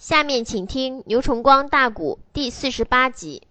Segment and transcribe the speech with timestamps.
[0.00, 3.42] 下面请听牛崇光大鼓第四十八集。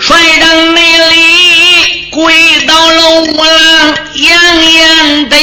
[0.00, 2.34] 帅正内里跪
[2.66, 4.34] 到了五郎杨
[4.72, 5.36] 延德，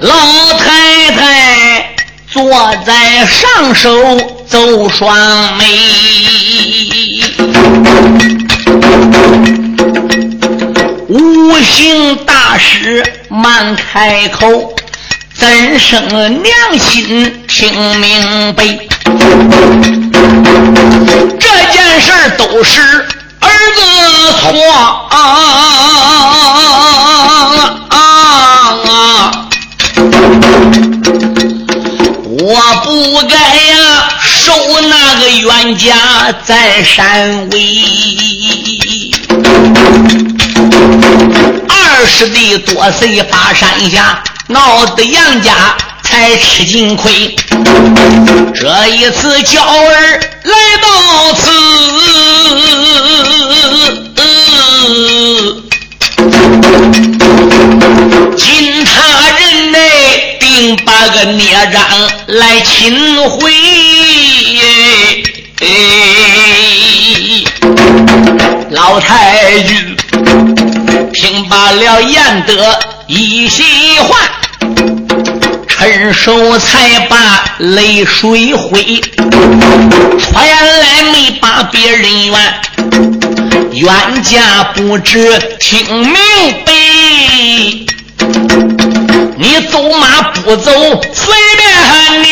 [0.00, 1.94] 老太太
[2.26, 2.42] 坐
[2.86, 3.90] 在上手
[4.46, 5.64] 走双眉，
[11.08, 14.74] 无形大师慢开口。
[15.32, 16.06] 怎生
[16.42, 18.62] 娘心听明白？
[21.38, 22.82] 这件事都是
[23.40, 23.80] 儿子
[24.42, 24.44] 错
[25.10, 25.14] 啊！
[32.42, 32.44] 我
[32.84, 32.88] 不
[33.26, 33.34] 该，
[35.18, 39.10] 那个冤家在山尾。
[41.68, 44.22] 二师弟多岁把山下。
[44.50, 47.36] 闹得杨家才吃尽亏，
[48.52, 50.52] 这一次娇儿来
[50.82, 50.88] 到
[51.34, 51.48] 此，
[62.26, 63.52] 来擒回，
[68.70, 69.96] 老太君
[71.12, 74.16] 听罢了言得一席话。
[75.66, 79.00] 趁手才把泪水挥，
[80.18, 80.46] 传
[80.80, 82.60] 来没把别人怨，
[83.72, 86.14] 冤家不知听明
[86.66, 86.72] 白。
[89.38, 90.70] 你走马不走
[91.14, 91.34] 随
[92.22, 92.26] 你，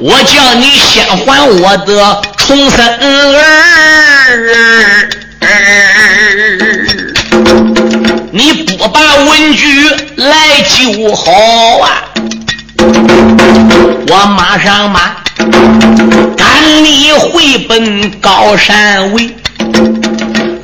[0.00, 2.78] 我叫你先还我的重生
[3.34, 3.38] 儿。
[8.32, 11.30] 你不把文具来就好
[11.80, 12.02] 啊！
[14.08, 15.16] 我马上马
[16.36, 19.36] 赶你回奔高山围。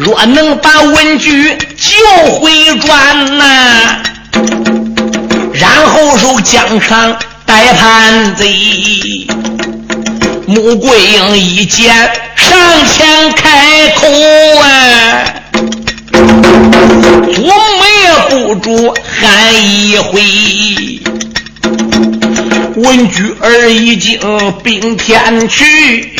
[0.09, 4.01] 若能把文举救回转呐，
[5.53, 7.15] 然后受疆场
[7.45, 9.27] 带叛贼。
[10.47, 11.95] 穆桂英一见
[12.37, 12.51] 上
[12.87, 14.09] 前开口
[14.63, 15.25] 啊！
[17.35, 17.53] 祖母
[18.03, 20.23] 也不住喊一回，
[22.77, 24.19] 文举儿已经
[24.65, 26.11] 并天去，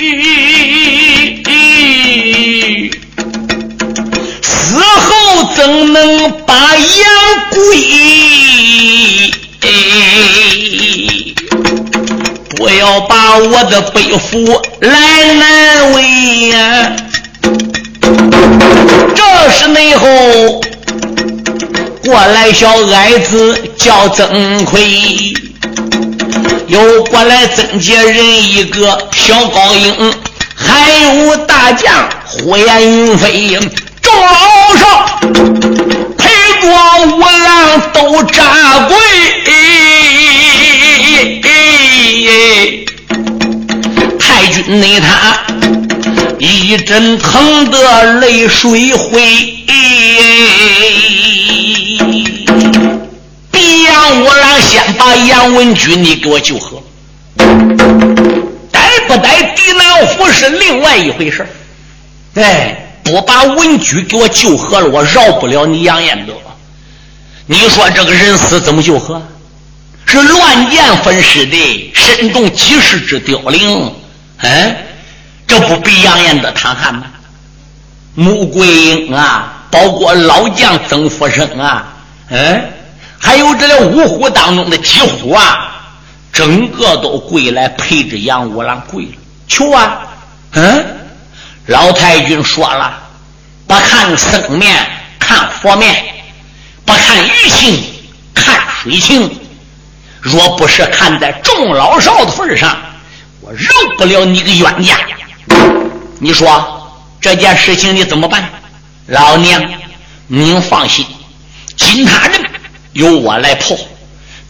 [5.79, 6.85] 后怎能把杨
[7.51, 7.61] 贵？
[12.57, 16.97] 不要把我的背负来难为呀！
[19.15, 20.61] 这是内后。
[22.05, 25.33] 过来，小矮子叫曾奎，
[26.67, 30.13] 又过来曾家人一个小高英，
[30.57, 33.59] 还有大将火焰云飞，
[37.93, 38.97] 都扎跪，
[44.19, 45.39] 太君内他
[46.39, 49.55] 一阵疼得泪水回。
[53.85, 56.83] 杨五郎先把杨文举你给我救活，
[58.71, 61.47] 逮不逮狄南府是另外一回事
[62.35, 66.33] 哎，不把文举给我救活了，我饶不了你杨延德。
[67.51, 69.21] 你说这个人死怎么救活？
[70.05, 73.91] 是乱箭分尸的，身中几十只凋零。
[74.37, 74.77] 哎，
[75.47, 77.05] 这不比杨延德惨悍吗？
[78.15, 81.87] 穆桂英啊，包括老将曾福生啊，
[82.29, 82.63] 嗯。
[83.19, 85.73] 还有这五虎当中的几虎啊，
[86.33, 89.13] 整个都跪来陪着杨五郎跪了，
[89.49, 90.01] 求啊！
[90.53, 90.87] 嗯，
[91.67, 92.97] 老太君说了，
[93.67, 94.87] 不看僧面
[95.19, 96.18] 看佛面，
[96.89, 97.85] 不看鱼情
[98.33, 99.31] 看水情。
[100.23, 102.77] 若不是看在众老少的份上，
[103.41, 104.99] 我饶不了你个冤家。
[106.19, 106.91] 你说
[107.21, 108.49] 这件事情你怎么办？
[109.07, 109.63] 老娘，
[110.29, 111.05] 您放心，
[111.77, 112.43] 金他人。
[112.95, 113.77] 由我来破，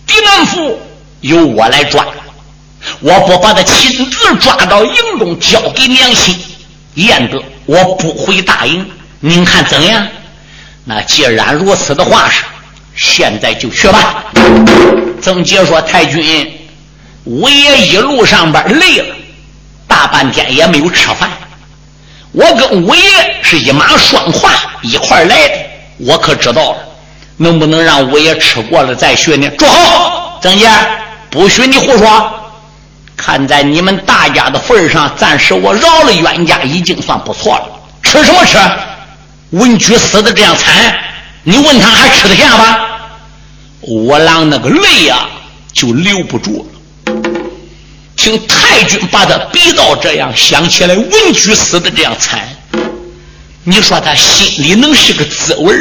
[0.06, 0.80] 狄南府
[1.20, 2.06] 由我来抓。
[3.00, 6.38] 我不把他亲自抓到营中交给娘亲，
[6.94, 8.88] 燕德我不会答应。
[9.18, 10.06] 您看怎样？
[10.90, 12.42] 那既然如此的话是，
[12.96, 14.24] 现在就去吧。
[15.20, 16.50] 曾杰说：“太君，
[17.24, 19.14] 我也一路上边累了，
[19.86, 21.28] 大半天也没有吃饭。
[22.32, 23.02] 我跟五爷
[23.42, 24.50] 是一马双跨
[24.80, 25.54] 一块来的，
[25.98, 26.78] 我可知道了，
[27.36, 29.46] 能不能让五爷吃过了再学呢？
[29.58, 30.70] 住好，曾杰，
[31.28, 32.32] 不许你胡说。
[33.14, 37.66] 看在你们大家的份上，暂时我饶了冤家，已经算不错了。
[38.02, 38.56] 吃什么吃？
[39.50, 40.98] 文举死的这样惨，
[41.42, 42.76] 你问他还吃得下吗？
[43.80, 45.26] 我郎那个泪呀，
[45.72, 47.14] 就留不住了。
[48.16, 52.46] 听太君把他逼到这样，想起来文举死的这样惨，
[53.64, 55.74] 你说他心里能是个滋味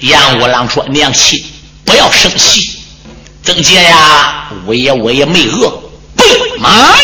[0.00, 1.42] 杨五郎说：“娘亲，
[1.84, 2.78] 不要生气。
[3.42, 5.70] 曾杰呀，我也我也没饿。
[6.14, 6.24] 备
[6.58, 6.98] 马了。”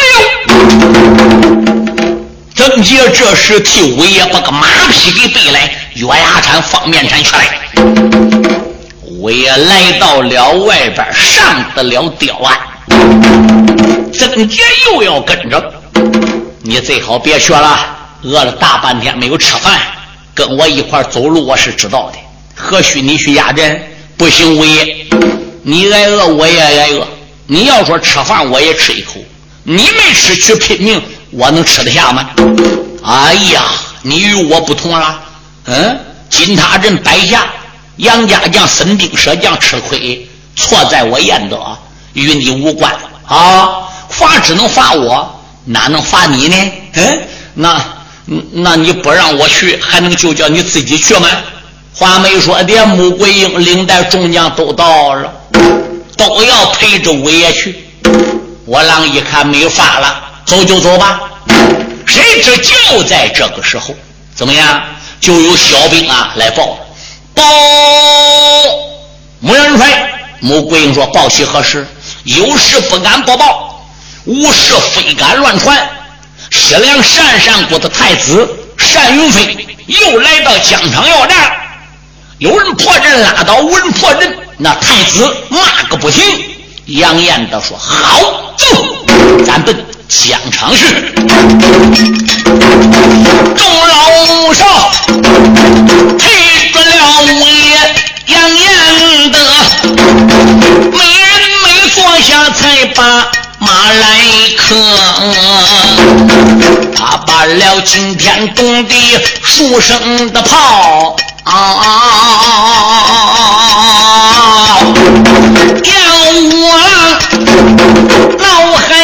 [2.54, 7.60] 曾杰这时替五爷把个马匹给备来，月牙铲、方面铲去来。
[9.02, 12.58] 五爷来到了外边，上得了吊案。
[14.12, 15.74] 曾杰又要跟着，
[16.62, 19.80] 你最好别学了，饿了大半天没有吃饭，
[20.32, 22.18] 跟我一块走路我是知道的。
[22.54, 23.82] 何须你去压阵？
[24.16, 25.06] 不行，五爷，
[25.62, 27.06] 你挨饿我也挨饿。
[27.46, 29.16] 你要说吃饭，我也吃一口。
[29.64, 31.02] 你没吃去拼命。
[31.36, 32.31] 我能吃得下吗？
[33.02, 33.62] 哎呀，
[34.02, 35.20] 你与我不同了。
[35.66, 35.98] 嗯，
[36.31, 37.46] 金塔镇摆下，
[37.96, 41.76] 杨家将、孙膑舍将吃亏，错在我燕德，
[42.12, 42.92] 与你无关
[43.26, 43.82] 啊。
[44.08, 46.72] 罚只能罚我，哪能罚你呢？
[46.94, 47.20] 嗯，
[47.54, 47.84] 那
[48.52, 51.28] 那你不让我去，还能就叫你自己去吗？
[51.94, 55.32] 话没说的，穆桂英领带众将都到了，
[56.16, 57.84] 都要陪着五爷去。
[58.66, 60.24] 我郎一看没法了。
[60.44, 61.20] 走就走吧，
[62.06, 63.94] 谁知就在这个时候，
[64.35, 64.82] 怎么样？
[65.20, 66.79] 就有小兵啊来报
[67.35, 67.43] 报，
[69.41, 70.11] 穆元帅，
[70.41, 71.87] 穆桂英说：“报喜何事？
[72.25, 73.88] 有事不敢不报，
[74.26, 75.88] 无事非敢乱传。
[76.50, 78.47] 西凉单善国的太子
[78.93, 81.56] 单云飞又来到疆场要战，
[82.37, 86.23] 有人破阵拉倒，无人破阵，那太子骂个不停。
[86.87, 88.67] 杨彦德说：好，走，
[89.47, 89.75] 咱奔。”
[90.08, 90.84] 疆场去，
[93.56, 94.64] 众老少
[96.18, 96.22] 陪
[96.72, 96.92] 着了
[97.22, 97.94] 五爷
[98.26, 98.62] 杨延
[99.32, 99.38] 德，
[100.92, 103.00] 没人没坐下才把
[103.58, 104.04] 马来
[104.56, 104.62] 磕。
[106.94, 111.16] 他把了惊天动地数声的炮，
[115.84, 115.94] 杨
[116.44, 116.84] 五郎
[118.38, 118.46] 脑
[118.76, 118.82] 海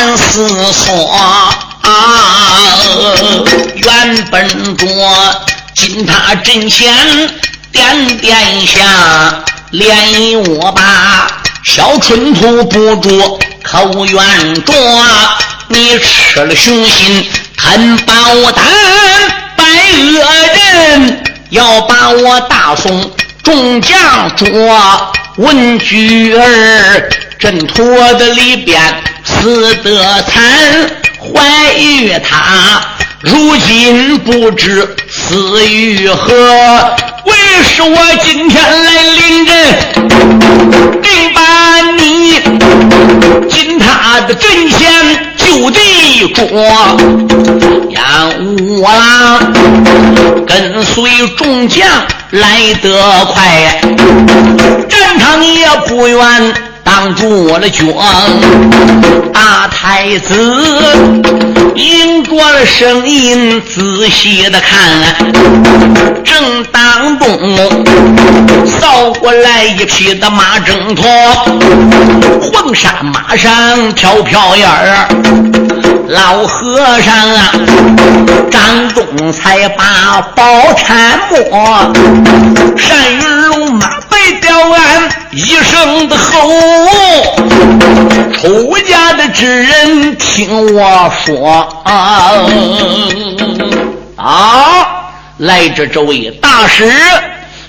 [0.00, 1.54] 暗思索啊，
[3.74, 4.86] 原本着
[5.74, 6.90] 金塔阵前
[7.70, 11.26] 点点下，连我把
[11.64, 14.72] 小春兔不住口愿着，
[15.68, 18.14] 你吃了雄心吞宝
[18.52, 18.64] 丹，
[19.54, 19.64] 白
[20.14, 20.24] 恶
[20.54, 23.12] 人要把我大宋
[23.42, 24.48] 众将捉，
[25.36, 28.80] 文举儿阵托的里边。
[29.42, 30.42] 死得惨，
[31.18, 32.78] 怀玉他
[33.20, 36.34] 如今不知死于何。
[37.24, 37.34] 为
[37.64, 39.56] 是我今天来临阵，
[41.00, 42.34] 定把你
[43.48, 46.46] 进他的阵前就地捉。
[47.88, 49.52] 杨五郎
[50.46, 51.88] 跟随众将
[52.30, 53.80] 来得快，
[54.88, 56.54] 战场也不远。
[56.84, 57.84] 挡住我的脚，
[59.32, 60.34] 大太子
[61.74, 64.78] 迎着了声音，仔细的看，
[66.24, 67.28] 正当中
[68.66, 71.06] 扫过来一匹的马挣脱，
[72.40, 75.08] 黄沙马上飘飘烟儿，
[76.08, 77.52] 老和尚啊，
[78.50, 80.44] 张东才把宝
[80.74, 81.92] 铲摸，
[82.88, 85.08] 单云龙马背吊鞍。
[85.32, 86.50] 一声的吼，
[88.32, 92.46] 出家的之人听我说啊！
[94.16, 95.04] 啊，
[95.38, 96.92] 来者这位大师，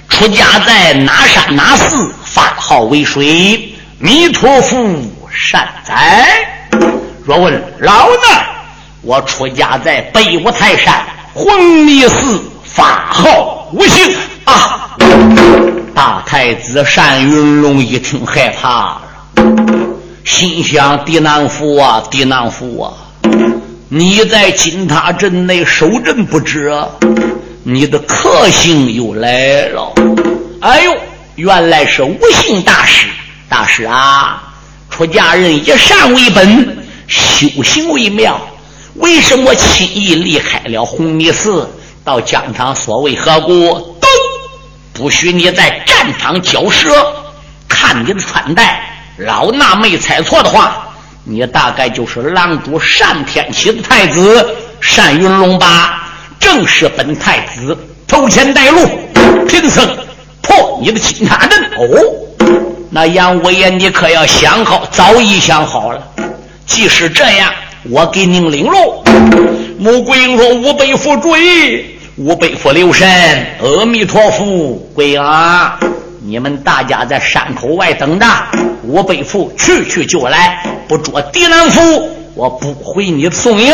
[0.09, 3.75] 出家在哪山哪寺，法号为水？
[3.99, 4.77] 弥陀佛
[5.31, 6.27] 善哉！
[7.23, 8.17] 若问老衲，
[9.03, 14.15] 我出家在北五台山混密寺，法号无姓
[14.45, 14.97] 啊！
[15.93, 19.01] 大太子单云龙一听害怕了，
[20.23, 22.93] 心想：狄南府啊，狄南府啊，
[23.89, 26.71] 你在金塔镇内守镇不知，
[27.63, 29.93] 你的克星又来了。
[30.61, 30.95] 哎呦，
[31.35, 33.07] 原来是无姓大师，
[33.49, 34.41] 大师啊，
[34.89, 38.39] 出家人以善为本，修行为妙。
[38.95, 41.69] 为什么轻易离开了红泥寺，
[42.03, 43.90] 到疆场所为何故？
[45.01, 46.93] 不许你在战场交舌。
[47.67, 48.83] 看你的穿戴，
[49.17, 50.93] 老衲没猜错的话，
[51.23, 54.47] 你大概就是狼主单天启的太子
[54.95, 56.07] 单云龙吧？
[56.39, 57.75] 正是本太子
[58.07, 58.87] 头前带路，
[59.47, 59.83] 贫僧
[60.43, 61.59] 破你的金塔阵。
[61.79, 65.99] 哦，那杨五爷，你可要想好，早已想好了。
[66.67, 67.51] 即使这样。
[67.89, 69.03] 我给您领路。
[69.79, 71.35] 穆桂英说：“吾辈父注
[72.23, 73.07] 吾辈父留神。
[73.59, 75.71] 阿弥陀佛，贵儿，
[76.23, 78.27] 你们大家在山口外等着，
[78.83, 83.73] 吾背负去去就来，不捉敌难夫。”我不回你送迎，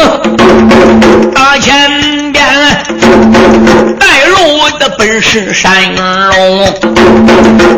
[1.34, 2.44] 大前边
[4.00, 6.66] 带路的本是山龙，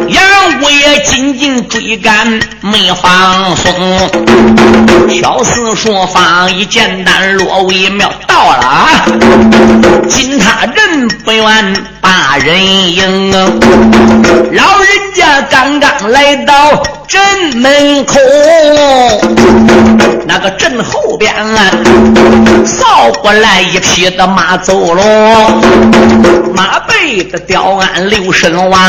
[0.08, 0.24] 杨
[0.62, 3.74] 五爷紧紧追赶没放松，
[5.22, 8.88] 小厮说放一简单落为妙，到了。
[10.08, 11.74] 金塔人不远
[12.10, 12.60] 大人
[12.96, 16.82] 迎，老人家刚刚来到。
[17.08, 17.20] 镇
[17.58, 18.20] 门口，
[20.28, 21.72] 那个镇后边啊
[22.64, 25.02] 扫过来一匹的马走喽，
[26.54, 28.80] 马背的吊鞍留神王，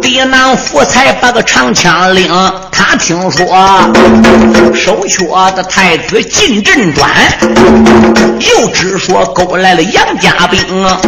[0.00, 2.30] 狄南福才把个长枪领。
[2.70, 3.44] 他听说
[4.72, 7.10] 手阙的太子进镇转，
[8.38, 11.00] 又只说勾来了杨家兵啊，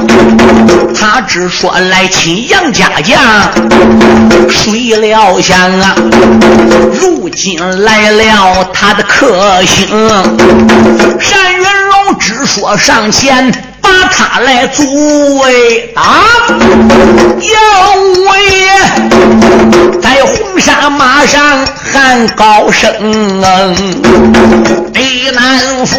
[0.98, 3.20] 他只说来请杨家将，
[4.50, 5.58] 谁料想。
[5.80, 5.94] 啊！
[7.00, 13.52] 如今来了他的克星，单云龙只说上前
[13.88, 14.82] 把他来阻
[15.38, 16.02] 围啊！
[17.40, 17.58] 杨
[18.04, 18.12] 五
[18.50, 18.68] 爷
[20.02, 22.92] 在红沙马上喊高声，
[24.92, 25.98] 李南府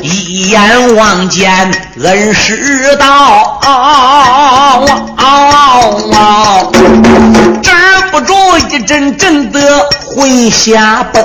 [0.00, 1.70] 一眼望见
[2.02, 3.60] 恩师到。
[8.10, 8.34] 不住
[8.68, 9.60] 一阵阵的
[10.04, 11.24] 魂下崩，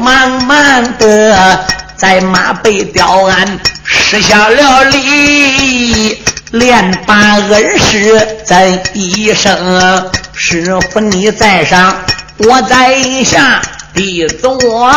[0.00, 1.64] 慢慢的
[2.02, 10.02] 在马背吊鞍施下了礼，连把恩师赞一声
[10.34, 11.96] ：“师傅你在上，
[12.38, 13.62] 我在下，
[13.94, 14.90] 弟子我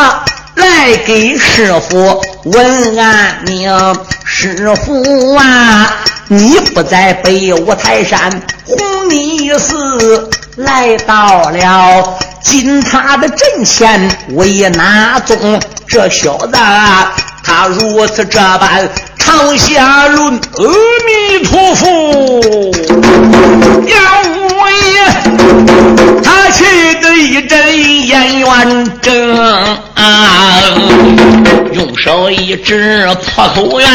[0.55, 3.71] 来给师傅问安宁。
[4.25, 5.97] 师傅啊，
[6.27, 15.59] 你不在北五台山。”红泥寺来到了金塔的阵前，为哪宗？
[15.87, 16.57] 这小子
[17.45, 20.63] 他如此这般长下论，阿
[21.05, 21.85] 弥陀佛，
[23.87, 24.01] 杨
[24.33, 25.05] 五爷，
[26.23, 26.65] 他气
[27.01, 28.47] 得一阵眼圆
[29.01, 29.07] 睁，
[31.73, 33.87] 用手一指破口圆，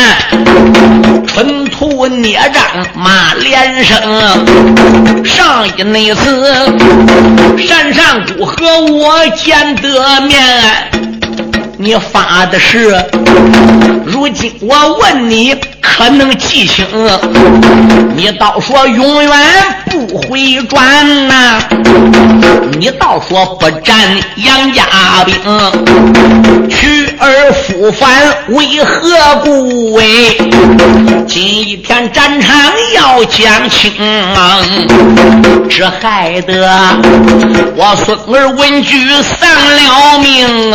[1.26, 2.62] 春土孽障
[2.94, 3.98] 骂连声。
[5.24, 6.54] 上一那次，
[7.66, 8.54] 山上姑和
[8.92, 10.90] 我见得面。
[11.82, 12.94] 你发的誓，
[14.04, 16.86] 如今我问你，可能记清？
[18.14, 19.30] 你倒说永远
[19.86, 21.58] 不回转呐！
[22.78, 23.96] 你倒说不战
[24.36, 24.84] 杨家
[25.24, 25.34] 兵，
[26.68, 28.10] 去而复返
[28.48, 29.96] 为何故？
[29.96, 30.04] 哎，
[31.26, 32.54] 今一天战场
[32.94, 33.90] 要讲清，
[35.70, 36.68] 这害得
[37.74, 40.74] 我孙儿文举丧了命。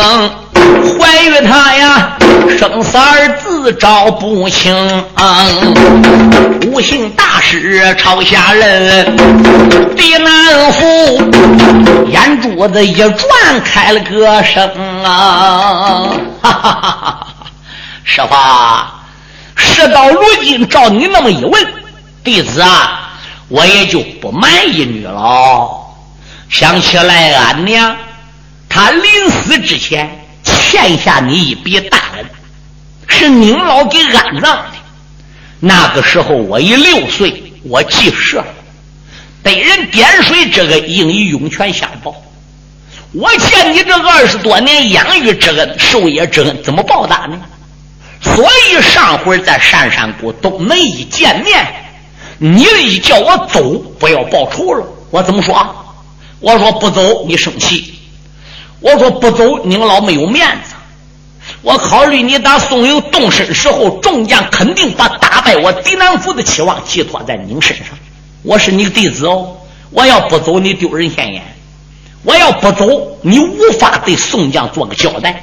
[0.98, 2.16] 怀孕他呀，
[2.58, 5.04] 生死儿自找不清。
[6.66, 9.16] 无姓大师朝下人，
[9.96, 10.86] 狄南府
[12.08, 13.18] 眼珠子一转，
[13.64, 16.10] 开了个声啊！
[16.42, 17.26] 哈哈哈哈
[18.04, 18.34] 师傅，
[19.56, 21.66] 事到如今，照你那么一问，
[22.22, 23.10] 弟子啊，
[23.48, 25.68] 我也就不瞒一女了。
[26.48, 27.96] 想起来，俺娘
[28.68, 30.25] 她临死之前。
[30.46, 32.24] 欠下你一笔大恩，
[33.08, 34.72] 是您老给安葬的。
[35.60, 38.46] 那个时候我已六岁，我记事了，
[39.42, 42.14] 得人点水这个应以涌泉相报。
[43.12, 47.40] 我欠你这二十多年养育之恩、授业之恩，怎么报答呢？
[48.20, 51.66] 所以上回在山山谷东门一见面，
[52.38, 54.86] 你一叫我走，不要报仇了。
[55.10, 55.84] 我怎么说？
[56.40, 57.95] 我说不走，你生气。
[58.86, 60.76] 我说不走，您老没有面子。
[61.62, 67.86] 我考虑你打宋营动身时候，众将肯定把打败我狄南府的期望寄托在您身上。
[68.44, 69.56] 我是你弟子哦，
[69.90, 71.42] 我要不走，你丢人现眼。
[72.22, 75.42] 我要不走，你无法对宋江做个交代。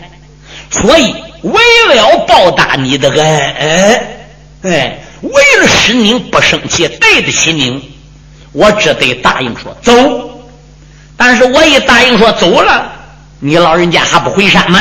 [0.69, 1.61] 所以为
[1.93, 4.01] 了报答你的恩，
[4.61, 7.81] 哎，为了使您不生气，对得起您，
[8.53, 9.91] 我只得答应说走。
[11.17, 12.92] 但是我一答应说走了，
[13.45, 14.79] 你老人家还不回山吗？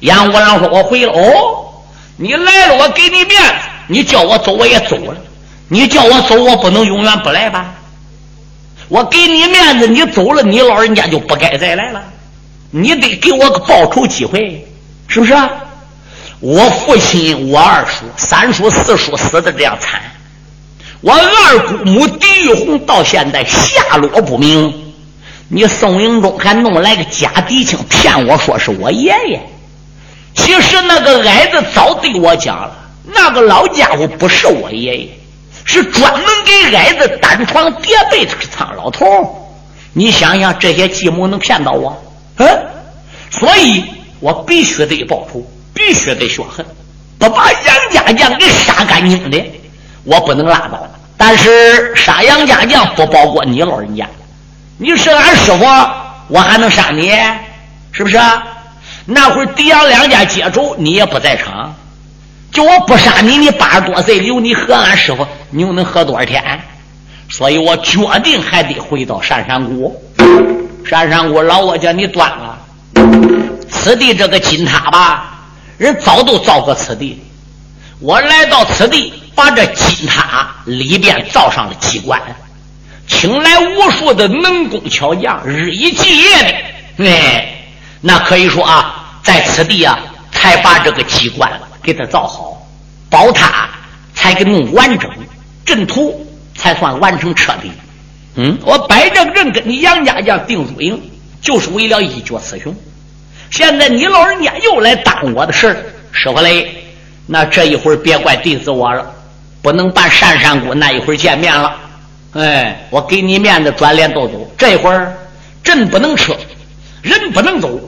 [0.00, 1.72] 杨五郎说：“我回了。”哦，
[2.16, 3.54] 你来了，我给你面子。
[3.86, 5.16] 你叫我走，我也走了。
[5.68, 7.72] 你叫我走，我不能永远不来吧？
[8.88, 12.02] 我给你面子，你走了，你老人家就不该再来了。
[12.72, 14.66] 你得给我个报仇机会，
[15.06, 15.32] 是不是？
[16.40, 20.00] 我父亲、我二叔、三叔、四叔死的这样惨，
[21.00, 24.91] 我二姑母狄玉红到现在下落不明。
[25.54, 29.38] 你宋英忠还弄来个假嫡亲骗我说是我爷爷，
[30.34, 35.08] 其实那个矮子早对我讲了，那个老家伙不是我爷爷。
[35.64, 39.06] 是专门给矮子单床叠被的苍老头
[39.92, 42.02] 你想想这些计谋能骗到我？
[42.38, 42.48] 嗯，
[43.30, 43.84] 所以
[44.20, 46.64] 我必须得报仇，必须得血恨，
[47.18, 49.38] 不把杨家将给杀干净的，
[50.04, 50.82] 我不能拉倒。
[51.18, 54.08] 但是杀杨家将不包括你老人家，
[54.82, 55.64] 你是俺师傅，
[56.26, 57.12] 我还能杀你？
[57.92, 58.18] 是不是？
[59.04, 61.72] 那会儿狄杨两家接住，你也不在场。
[62.50, 66.42] 就我不杀你，你八十多岁留你和俺师傅，你又能活多少天？
[67.30, 69.96] 所以我决定还得回到山山谷。
[70.84, 72.58] 山山谷老我叫你断了，
[73.70, 75.44] 此地这个金塔吧，
[75.78, 77.22] 人早都造过此地。
[78.00, 82.20] 我来到此地，把这金塔里边造上了机关，
[83.06, 86.64] 请来无数的能工巧匠，日以继夜
[86.96, 87.46] 的，哎，
[88.00, 89.98] 那可以说啊，在此地啊，
[90.30, 91.50] 才把这个机关。
[91.82, 92.64] 给他造好，
[93.10, 93.68] 宝塔
[94.14, 95.10] 才给弄完整，
[95.64, 97.72] 阵图才算完成彻底。
[98.36, 101.02] 嗯，我摆这个人跟你杨家将定输赢，
[101.40, 102.72] 就是为了一决雌雄。
[103.50, 105.76] 现在你老人家又来耽我的事儿
[106.12, 106.72] 师傅嘞，
[107.26, 109.04] 那这一会儿别怪弟子我了，
[109.60, 111.74] 不能办山山谷那一会儿见面了。
[112.32, 114.50] 哎，我给你面子，转脸都走。
[114.56, 115.12] 这会儿
[115.62, 116.34] 阵不能撤，
[117.02, 117.78] 人不能走，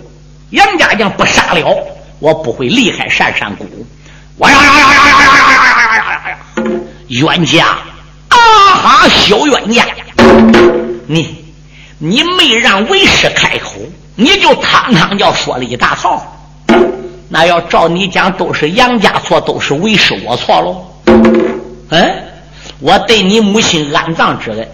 [0.51, 1.77] 杨家将不杀了。
[2.21, 3.67] 我不会离开山山谷，
[4.39, 6.39] 哇呀呀呀呀呀呀呀呀呀呀呀！
[7.09, 7.67] 冤家，
[8.29, 9.85] 啊哈，小冤家，
[11.07, 11.45] 你
[11.99, 13.73] 你没让为师开口，
[14.15, 16.23] 你就堂堂叫说了一大套。
[17.29, 20.87] 那要照你讲，都是杨家错，都是为师我错喽。
[21.91, 22.23] 嗯，
[22.81, 24.69] 我对你母亲安葬之恩，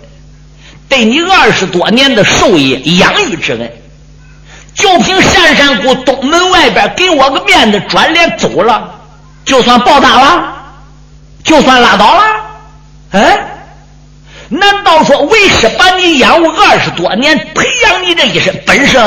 [0.89, 3.73] 对你二十多年的授业养育之恩。
[4.75, 8.95] 就凭山山谷东门外边给我个面子，转脸走了，
[9.45, 10.55] 就算报答了，
[11.43, 12.23] 就算拉倒了，
[13.11, 13.47] 哎？
[14.49, 18.99] 难道说为师把你养活二十多年，培养你这一身本事，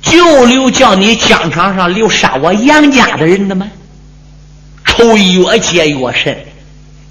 [0.00, 3.68] 就留叫你疆场上留杀我杨家的人的吗？
[4.84, 6.46] 仇越结越深，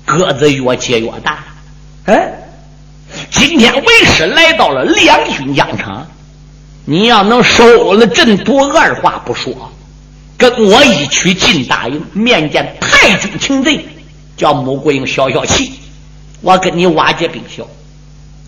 [0.07, 1.43] 个子越结越大，
[2.05, 2.31] 哎？
[3.29, 6.07] 今天为师来到了两军疆场。
[6.85, 9.53] 你要能收了阵图，二话不说，
[10.37, 13.85] 跟我一去进大营面见太君擒贼，
[14.37, 15.73] 叫穆桂英消消气。
[16.39, 17.67] 我跟你瓦解兵校，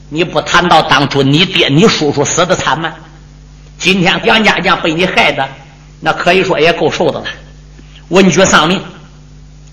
[0.07, 2.93] 你不谈到当初你爹你叔叔死的惨吗？
[3.77, 5.47] 今天杨家将被你害的，
[5.99, 7.25] 那可以说也够受的了。
[8.07, 8.81] 文举丧命，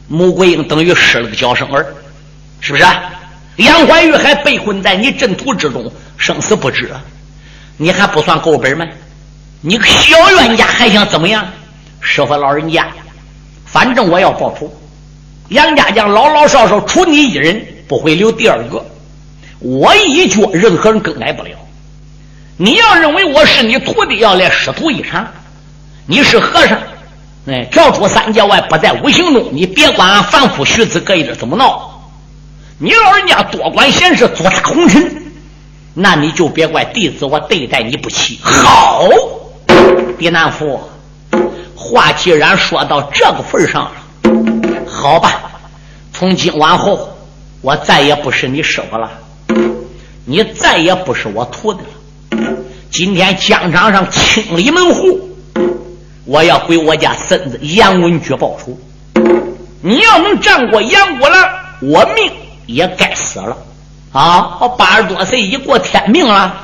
[0.08, 1.86] 穆桂英等于失了个娇生儿，
[2.60, 2.84] 是不是？
[3.56, 6.90] 杨怀玉还被困在你阵图之中，生死不知。
[7.76, 8.86] 你还不算够本吗？
[9.62, 11.46] 你个小冤家还想怎么样？
[12.00, 12.86] 师傅老人家，
[13.64, 14.72] 反正我要报仇。
[15.48, 18.84] 杨家将老老少少除你一人，不会留第二个。
[19.58, 21.50] 我一脚，任何人更改不了。
[22.58, 25.26] 你要认为我是你徒弟，要来师徒一场，
[26.06, 26.78] 你是和尚，
[27.46, 31.92] 哎，跳出三界外，不在五行中，你别管俺凡夫俗子搁一点怎么闹。
[32.78, 35.22] 你老人家多管闲事，做大红尘。
[35.94, 38.38] 那你就别怪弟子我对待你不起。
[38.42, 39.08] 好，
[40.18, 40.78] 狄南福，
[41.74, 43.92] 话既然说到这个份上了，
[44.86, 45.40] 好吧，
[46.12, 47.16] 从今往后，
[47.62, 49.10] 我再也不是你师傅了，
[50.24, 52.48] 你再也不是我徒弟了。
[52.90, 55.35] 今天疆场上清理门户，
[56.26, 58.76] 我要回我家孙子杨文举报仇。
[59.80, 61.48] 你要能战过杨国了，
[61.80, 62.30] 我命
[62.66, 63.56] 也该死了。
[64.12, 64.58] 啊！
[64.60, 66.54] 我八十多岁已过天命了，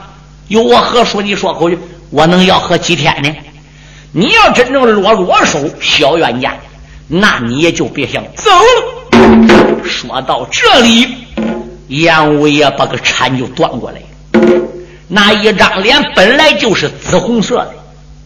[0.48, 1.79] 有我何叔你说口去，
[2.11, 3.31] 我能要活几天呢？
[4.11, 6.55] 你要真正落落手，小冤家，
[7.07, 9.85] 那你也就别想走了。
[9.85, 11.07] 说到这里，
[11.88, 14.01] 杨五爷把个铲就端过来，
[15.09, 17.75] 那一张脸本来就是紫红色的，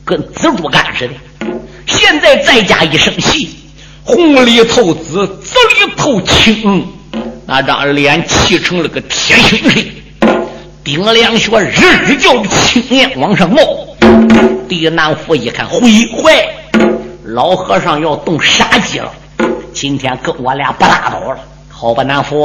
[0.06, 1.14] 跟蜘蛛干似的，
[1.84, 3.56] 现在再加一声戏，
[4.04, 6.86] 红里透紫，紫里透青，
[7.44, 9.80] 那张脸气成了个铁青色，
[10.84, 13.60] 顶两血日日叫青烟往上冒。
[14.68, 15.80] 狄南府一看，毁
[16.12, 16.48] 坏，
[17.24, 19.12] 老和尚要动杀机了，
[19.74, 21.40] 今天跟我俩不拉倒了。
[21.68, 22.42] 好吧，南府，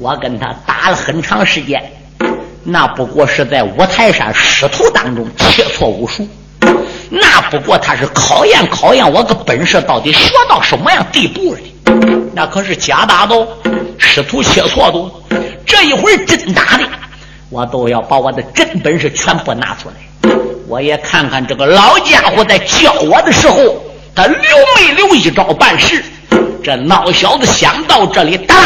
[0.00, 1.82] 我跟他打了很长时间，
[2.62, 6.26] 那不过是在五台山师徒当中切磋武术，
[7.10, 11.60] 那不过他是考验考验我个本事到底学到什么样地步的，
[12.34, 13.34] 那可是假打的，
[13.98, 16.84] 师徒切磋的，这一会儿真打的，
[17.50, 20.30] 我都要把我的真本事全部拿出来，
[20.68, 23.56] 我也看看这个老家伙在教我的时候，
[24.14, 24.36] 他留
[24.76, 26.02] 没留一招半式。
[26.62, 28.58] 这孬小子想到这里，当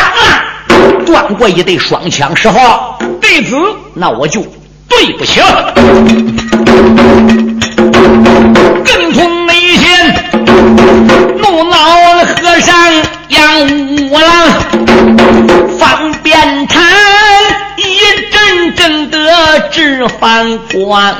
[1.04, 2.58] 断过一对双枪，师傅，
[3.20, 3.56] 弟子
[3.92, 4.40] 那我就
[4.88, 5.74] 对不起了
[14.10, 14.24] 五郎，
[15.78, 16.82] 方便谈
[17.76, 19.18] 一阵阵的
[19.70, 21.14] 直翻光。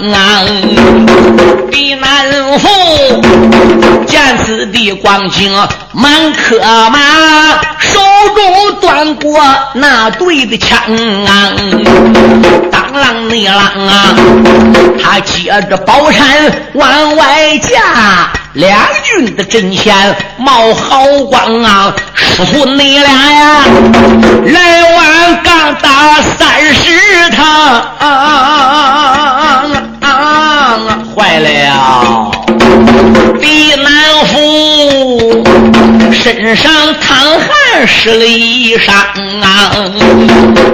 [1.71, 2.69] 避难府
[4.07, 5.53] 见此地光景。
[5.93, 7.01] 满克马
[7.79, 7.99] 手
[8.35, 9.43] 中端过
[9.75, 10.79] 那对的枪
[11.27, 11.51] 啊，
[12.71, 14.15] 当啷内啷啊！
[15.03, 16.25] 他接着宝山
[16.75, 21.93] 往外架，两军的阵前冒好光啊！
[22.15, 23.65] 师徒你俩呀，
[24.47, 28.07] 来往刚打三十趟，啊啊
[30.01, 30.07] 啊
[31.15, 32.31] 坏了！
[33.41, 33.87] 避难
[34.27, 35.45] 府。
[36.13, 38.93] 身上淌汗湿了衣裳
[39.43, 39.71] 啊！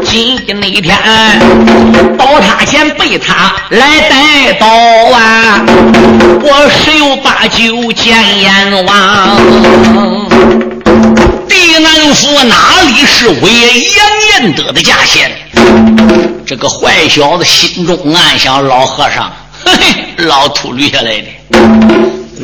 [0.02, 0.96] 今天那天
[2.16, 4.66] 到他前被他来带刀
[5.12, 5.64] 啊！
[6.42, 9.36] 我十有八九见阎王。
[11.48, 12.56] 地南府哪
[12.86, 13.50] 里是为
[13.96, 15.30] 杨延德的家县？
[16.46, 19.32] 这个坏小子心中暗想：老和尚，
[19.64, 21.26] 嘿 嘿，老秃驴下来的。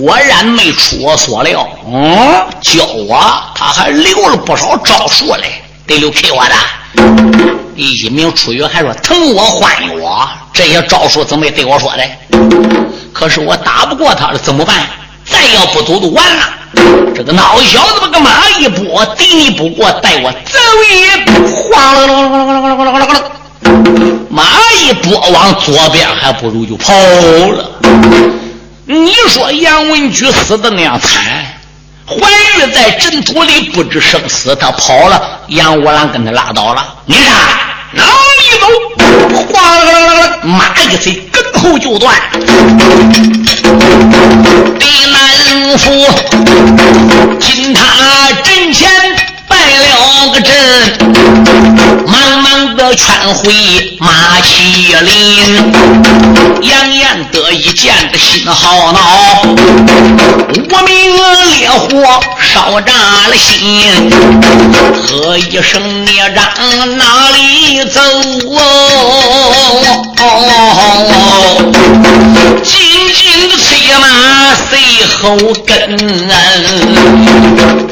[0.00, 3.20] 果然没出我所料，嗯，教我
[3.54, 6.54] 他还留了不少招数嘞，得留给我的。
[7.76, 12.04] 一名出语还说疼我欢我，这些招数怎么没对我说的？
[13.12, 14.86] 可是我打不过他了，怎么办？
[15.24, 16.42] 再要不走就完了。
[17.14, 20.58] 这个孬小子把个马一拨，敌你不过，带我走
[20.88, 23.22] 一步，哗啦啦啦啦啦啦啦啦啦，
[24.30, 24.42] 马
[24.78, 27.70] 一拨往左边，还不如就跑了。
[28.86, 31.46] 你说杨文举死的那样惨，
[32.06, 36.86] 怀玉在阵土里不知生死，他跑了，杨五郎跟他拉倒了。
[37.06, 37.24] 你看
[37.92, 38.08] 哪里
[38.60, 38.66] 走？
[39.52, 42.14] 哗啦啦啦啦，马一催，跟后就断。
[44.78, 45.90] 李南府
[47.38, 48.88] 进他阵前
[49.80, 50.54] 了个阵，
[52.06, 55.72] 忙忙的劝回马麒麟。
[56.62, 59.42] 杨延德一见的心好恼，
[60.54, 62.20] 无名烈火
[62.52, 62.92] 烧炸
[63.28, 64.10] 了心。
[64.94, 66.44] 喝一声孽障
[66.98, 68.00] 哪里走？
[72.62, 72.78] 紧
[73.14, 74.04] 紧的催马
[74.68, 74.70] 随
[75.06, 75.18] 后
[75.66, 75.70] 跟。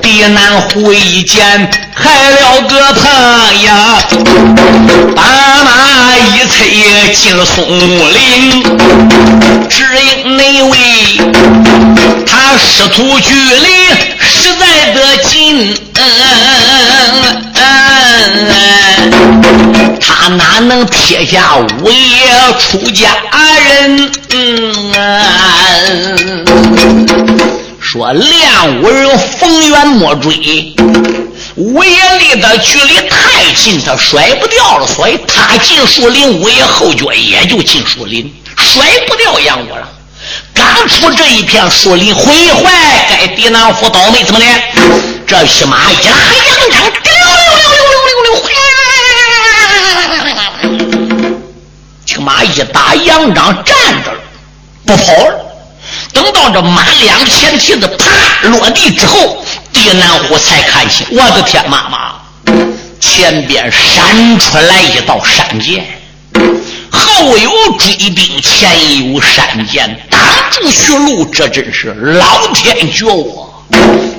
[0.00, 3.98] 爹难回见，害了个他呀！
[5.14, 5.22] 把
[5.64, 5.68] 马
[6.16, 6.56] 一催
[7.14, 8.62] 进了松林，
[9.68, 10.74] 只因那位
[12.30, 13.66] 他师徒距离
[14.20, 16.02] 实在的近，嗯
[20.00, 21.96] 他哪能撇下五爷
[22.58, 23.16] 出家
[23.66, 24.10] 人？
[24.30, 24.44] 嗯
[27.80, 30.74] 说练武人逢冤莫追。
[31.56, 39.88] 五爷离的距离太近，他甩不掉了，所以他进树林，五爷后脚也就进树林，甩不掉杨五郎。
[40.58, 44.46] 刚出这一片树林，毁坏该狄南府倒霉怎么的？
[45.26, 46.12] 这匹马一拉
[46.72, 46.82] 杨章，
[52.04, 54.20] 这马一打杨章站着了，
[54.84, 55.44] 不跑了。
[56.12, 59.44] 等到这马两前蹄子啪落地之后。
[59.70, 62.14] 狄南虎才看清，我的天妈妈！
[62.98, 65.86] 前边闪出来一道闪电，
[66.90, 70.07] 后有追兵，前有闪电
[70.50, 73.64] 住去路，这真是老天绝我！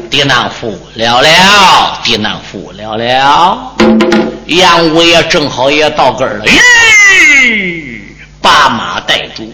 [0.10, 3.76] 狄南虎了了，狄南虎了了，
[4.48, 8.00] 杨五爷正好也到根儿了，咦！
[8.42, 9.52] 把马带住。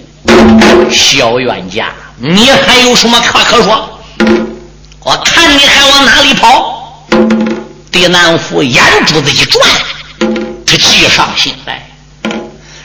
[0.91, 3.99] 小冤家，你还有什么话可说？
[5.01, 5.15] 我。
[5.25, 7.07] 看你还往哪里跑？
[7.91, 9.67] 狄南府眼珠子一转，
[10.65, 11.87] 他急上心来，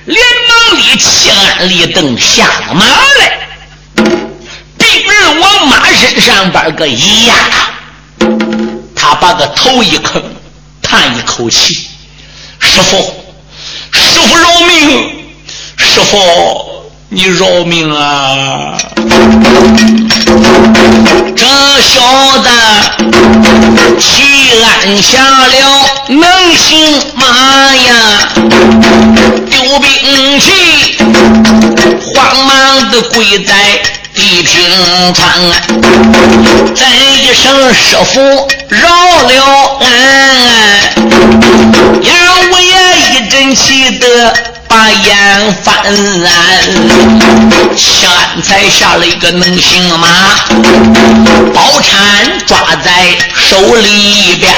[0.04, 3.48] 连忙里气安立等下了马来，
[5.40, 7.34] 往马身上边个一压，
[8.94, 10.22] 他把个头一坑，
[10.82, 11.88] 叹一口气
[12.60, 12.96] ：“师傅，
[13.92, 15.24] 师傅饶命！
[15.76, 16.18] 师傅。”
[17.12, 18.78] 你饶命啊！
[21.34, 21.44] 这
[21.82, 22.48] 小子
[23.98, 25.50] 气按下了
[26.06, 26.22] 能
[26.56, 26.70] 行
[27.16, 27.26] 吗
[27.74, 27.92] 呀，
[29.50, 30.98] 丢兵器，
[32.14, 33.52] 慌忙的跪在
[34.20, 34.54] 地平
[35.14, 35.32] 川，
[36.76, 36.84] 咱
[37.16, 38.20] 一声师傅
[38.68, 38.78] 饶
[39.22, 39.32] 了
[39.80, 39.88] 俺，
[42.02, 42.12] 杨
[42.50, 44.59] 五爷一阵气得。
[44.70, 45.74] 把眼翻，
[47.76, 48.08] 现
[48.44, 50.06] 才下了一个能行马，
[51.52, 54.54] 宝铲抓在手里边，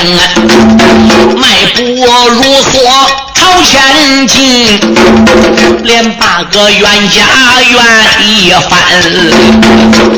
[1.38, 1.81] 迈步
[2.29, 2.72] 如梭。
[3.35, 4.79] 朝前进，
[5.83, 7.25] 连八个冤家
[7.70, 7.83] 愿
[8.29, 8.79] 意翻。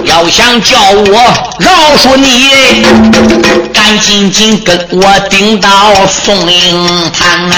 [0.04, 1.14] 要想叫我
[1.58, 2.84] 饶恕你，
[3.72, 5.68] 赶紧紧跟我顶到
[6.06, 7.48] 宋营盘。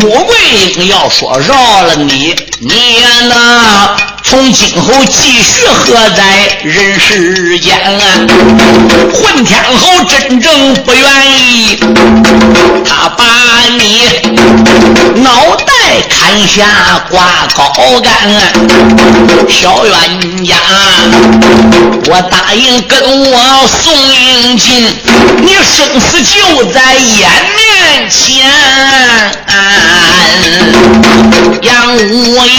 [0.00, 3.96] 穆桂英要说饶了你，你也能。
[4.24, 8.00] 从今后继续活在人世间啊，
[9.14, 11.02] 混天侯真正不愿
[11.40, 11.78] 意，
[12.84, 13.24] 他把
[13.78, 14.20] 你
[15.22, 15.72] 脑袋
[16.10, 18.12] 砍下挂高杆。
[19.48, 20.56] 小冤家，
[22.10, 24.94] 我答应跟我宋英进，
[25.40, 27.30] 你生死就在眼
[27.78, 28.50] 面前。
[31.62, 32.50] 杨五爷。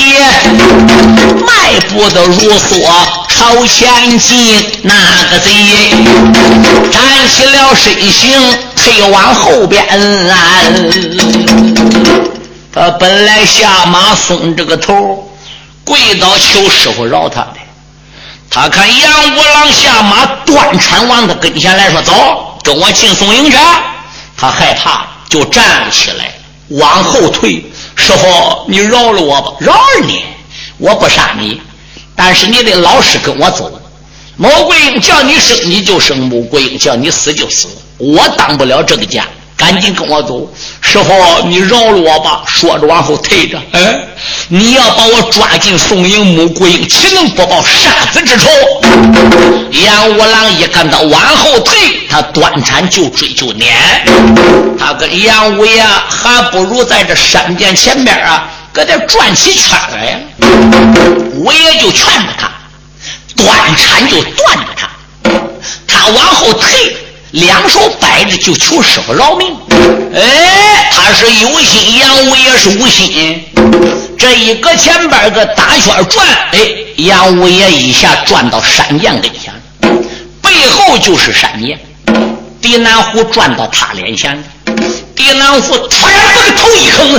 [1.46, 2.82] 迈步的如梭
[3.28, 4.94] 朝前进，那
[5.32, 5.52] 个贼
[6.92, 9.86] 站起了身形，退往后边。
[12.74, 15.32] 他本来下马松这个头，
[15.84, 17.58] 跪倒求师傅饶他的。
[18.50, 22.14] 他看杨五郎下马，断铲往他跟前来说：“走，
[22.64, 23.58] 跟我进松营去。”
[24.40, 26.34] 他害怕，就站了起来，
[26.70, 27.62] 往后退。
[27.96, 30.24] 师傅，你饶了我吧，饶了你。
[30.78, 31.62] 我不杀你，
[32.16, 33.70] 但是你得老实跟我走。
[34.38, 39.28] 穆桂英叫你生你就生，穆桂英叫你死就死，我当不了这个家，
[39.60, 40.50] 赶紧跟我走。
[40.80, 41.14] 师傅，
[41.48, 42.44] 你饶了我吧。
[42.48, 43.62] 说着往后退着。
[43.74, 44.00] 哎，
[44.48, 48.50] 你要把我抓进宋营，穆桂英岂能不报杀子之仇？
[49.72, 51.78] 杨五郎一看他往后退，
[52.10, 53.76] 他断铲就追就撵。
[54.80, 58.50] 他跟杨五爷还不如在这山涧前边啊。
[58.72, 60.24] 搁这转起圈来，
[61.44, 62.52] 我也就劝着他，
[63.36, 64.90] 断铲就断着他，
[65.88, 66.96] 他往后退，
[67.32, 69.56] 两手摆着就求师傅饶命。
[70.16, 73.44] 哎，他是有心，杨五爷是无心。
[74.18, 76.60] 这一搁前边个大圈转，哎，
[76.98, 79.54] 杨五爷一下转到山涧跟前
[80.42, 81.78] 背后就是山涧。
[82.60, 84.44] 狄南虎转到他脸前，
[85.16, 87.12] 狄南虎突然把个头一横。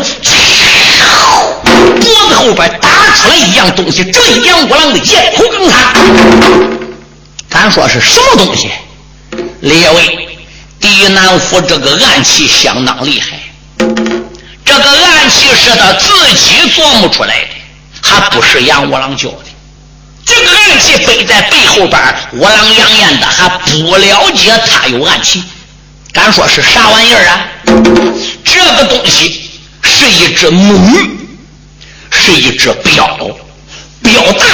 [2.01, 5.79] 脖子后边打出来一样东西，正杨五郎的咽喉梗上。
[7.49, 8.71] 咱说是什么东西？
[9.61, 10.39] 列位，
[10.81, 13.39] 狄南府这个暗器相当厉害。
[14.65, 17.49] 这个暗器是他自己琢磨出来的，
[18.01, 19.45] 还不是杨五郎教的。
[20.25, 22.01] 这个暗器背在背后边，
[22.33, 25.43] 五郎杨艳的还不了解他有暗器。
[26.13, 27.47] 敢说是啥玩意儿啊？
[28.45, 29.51] 这个东西
[29.83, 30.89] 是一只母。
[32.13, 33.07] 是一只镖，
[34.03, 34.45] 镖大，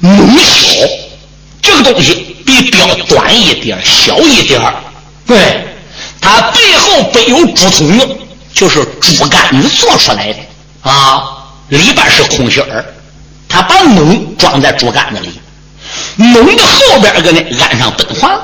[0.00, 0.84] 母小。
[1.62, 4.58] 这个东西比镖短一点，小一点
[5.26, 5.66] 对，
[6.20, 8.08] 它背后背有竹筒子，
[8.54, 10.38] 就是竹竿子做出来的
[10.90, 11.24] 啊。
[11.68, 12.84] 里边是空心儿，
[13.48, 15.40] 他把弩装在竹竿子里，
[16.14, 18.40] 弩的后边个呢安上本黄。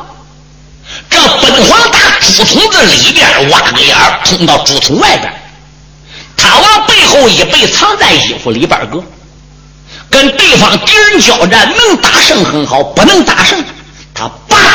[1.09, 5.33] 这本黄打竹筒子里边挖个眼儿，通到竹筒外边。
[6.37, 9.03] 他往背后一背，藏在衣服里边儿搁，
[10.11, 13.65] 跟对方敌人交战，能打胜很好，不能打胜，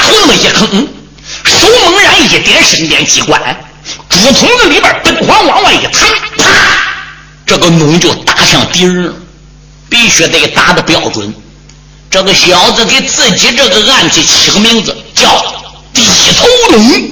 [0.07, 0.87] 他把筒子一坑，
[1.43, 3.41] 手猛然一点身边机关，
[4.09, 6.45] 竹筒子里边奔黄往外一弹，啪，
[7.45, 9.13] 这个弩就打向敌人，
[9.89, 11.33] 必须得打的标准。
[12.09, 15.45] 这个小子给自己这个暗器起个名字，叫
[15.93, 16.01] 低
[16.37, 17.11] 头弩。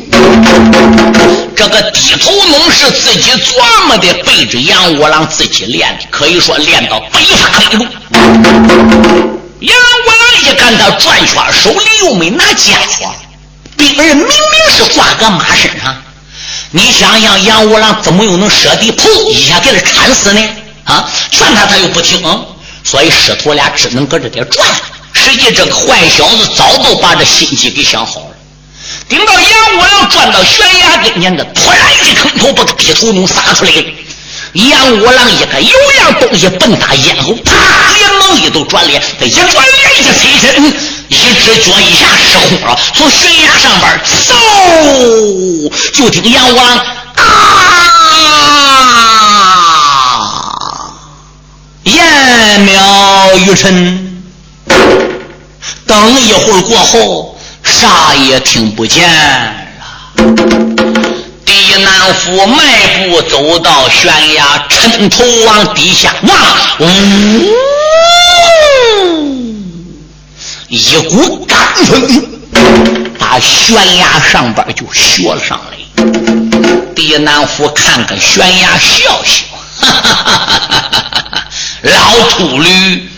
[1.55, 7.85] 这个低头农是自己琢磨的，背着杨五郎自己练的，可以说练到白发黑路。
[9.59, 11.17] 杨五郎一看他转，
[11.65, 13.11] 手里又没拿家伙，
[13.75, 15.99] 兵人明明是挂搁马身上。
[16.69, 20.41] 你想想，杨五郎怎么又能舍地噗一下给他砍死呢？
[20.83, 22.21] 啊，劝他他又不听，
[22.83, 24.67] 所以师徒俩只能搁这点转。
[25.13, 28.35] 实际这个坏小子早都把这心计给想好了。
[29.09, 33.87] 等到杨五郎转到悬崖跟前的，突然一坑头把低头龙撒出来了。
[34.55, 37.51] 杨五郎一看有样东西奔他咽喉，啪，
[37.93, 40.65] 连忙一都转脸，他一转脸一起身，
[41.09, 46.77] 一只脚一下失控了，从悬崖上边嗖，就听杨五郎
[47.15, 47.21] 啊，
[51.83, 54.23] 烟渺于尘。
[55.85, 59.51] 等一会儿过后，啥也听不见了。
[61.75, 66.33] 狄南府迈步走到悬崖，抻头往底下望，
[66.79, 66.87] 呜，
[70.69, 72.23] 一股干风
[73.19, 75.75] 打悬崖上边就学了上来。
[76.95, 79.43] 狄南府看看悬崖，笑笑，
[79.81, 80.33] 哈哈哈
[80.69, 80.79] 哈
[81.33, 81.43] 哈！
[81.83, 83.09] 老秃驴，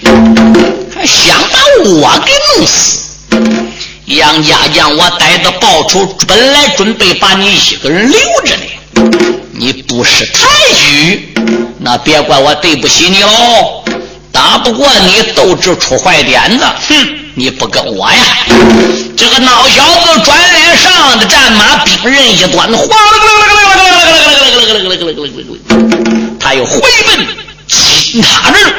[0.96, 3.02] 还想把我给弄死？
[4.08, 8.64] 杨家将我逮的报仇，本来准备把你一个人留着的，
[9.52, 11.36] 你不识抬举，
[11.78, 13.84] 那别怪我对不起你喽。
[14.32, 16.96] 打不过你，斗志出坏点子，哼，
[17.36, 18.38] 你不跟我呀？
[19.18, 23.12] 这个孬小子转脸上的战马，兵刃一端，哗啦
[26.40, 27.28] 他又回奔
[27.68, 28.74] 其他人。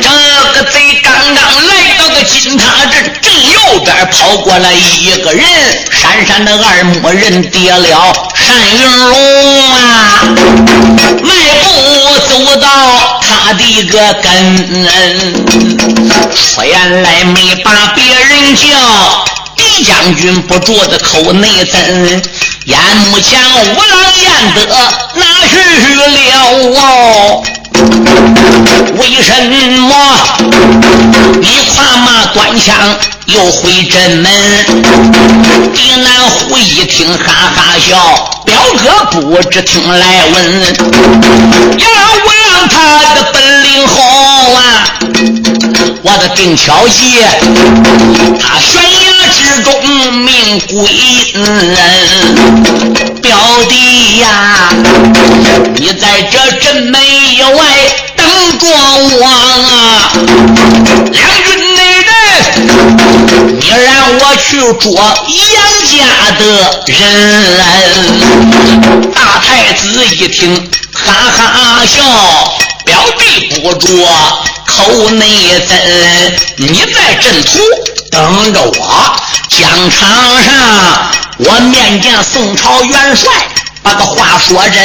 [0.00, 0.08] 这
[0.54, 0.98] 个贼
[1.34, 1.80] 刚刚来。
[2.22, 5.42] 金塔镇正右边跑过来一个人，
[5.90, 8.12] 闪闪的二目人跌了
[8.46, 9.12] 单云龙
[9.72, 9.74] 啊！
[11.22, 11.66] 迈步
[12.28, 14.26] 走到他的个跟，
[16.34, 18.66] 出言来没把别人叫，
[19.56, 22.22] 狄将军不住的口内憎，
[22.64, 22.78] 眼
[23.10, 24.66] 目前五郎验得
[25.14, 25.54] 哪去
[25.94, 26.06] 了
[26.76, 27.42] 哦？
[28.96, 29.86] 为什么
[31.40, 32.74] 你跨马端枪
[33.26, 34.30] 又回正门？
[35.74, 37.96] 丁南虎一听哈哈笑，
[38.44, 40.34] 表哥不知听来问，
[41.78, 41.86] 要
[42.26, 43.94] 问他的本领好
[44.52, 44.58] 啊！
[46.02, 47.18] 我的定巧计，
[48.40, 49.72] 他悬崖之中
[50.14, 50.76] 命归
[51.34, 51.42] 人。
[53.20, 53.36] 表
[53.68, 54.72] 弟呀，
[55.74, 57.64] 你在这镇门以外
[58.16, 58.26] 等
[58.58, 58.66] 着
[59.18, 60.12] 我啊！
[61.12, 62.10] 两军内人，
[63.58, 64.48] 你让我去
[64.80, 65.04] 捉杨
[65.86, 65.92] 家
[66.38, 66.42] 的
[66.86, 66.98] 人。
[69.12, 69.82] 大太子
[70.16, 72.02] 一听，哈哈笑，
[72.84, 73.22] 表弟
[73.60, 73.86] 不着
[74.70, 75.26] 口内
[75.66, 75.76] 真，
[76.58, 77.58] 你在阵图
[78.10, 79.16] 等着我，
[79.48, 80.08] 疆场
[80.44, 81.10] 上。
[81.38, 83.32] 我面见宋朝元帅，
[83.82, 84.78] 把个话说真，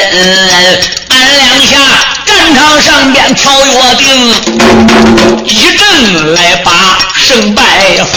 [1.10, 1.78] 俺两下
[2.26, 4.06] 战场上边条约定，
[5.46, 6.72] 一阵来把
[7.16, 7.62] 胜败
[8.12, 8.16] 分。